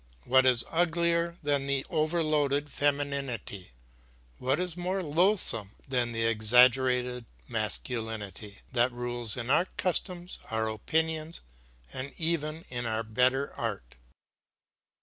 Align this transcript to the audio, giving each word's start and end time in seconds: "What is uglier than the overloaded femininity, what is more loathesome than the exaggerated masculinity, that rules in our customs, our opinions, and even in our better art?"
"What 0.23 0.47
is 0.47 0.65
uglier 0.71 1.37
than 1.43 1.67
the 1.67 1.85
overloaded 1.87 2.71
femininity, 2.71 3.69
what 4.39 4.59
is 4.59 4.75
more 4.75 5.03
loathesome 5.03 5.75
than 5.87 6.11
the 6.11 6.25
exaggerated 6.25 7.25
masculinity, 7.47 8.61
that 8.71 8.91
rules 8.91 9.37
in 9.37 9.51
our 9.51 9.65
customs, 9.65 10.39
our 10.49 10.67
opinions, 10.69 11.41
and 11.93 12.13
even 12.17 12.65
in 12.71 12.87
our 12.87 13.03
better 13.03 13.53
art?" 13.53 13.97